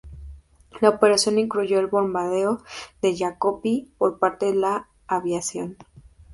[0.79, 2.63] La operación incluyó el bombardeo
[3.03, 5.77] de Yacopí por parte de la aviación.